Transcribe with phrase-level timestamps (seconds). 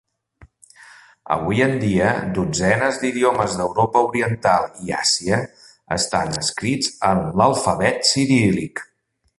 [1.35, 2.07] Avui en dia,
[2.37, 5.41] dotzenes d'idiomes d'Europa oriental i Àsia
[5.99, 8.87] estan escrits en l'alfabet ciríl·lic.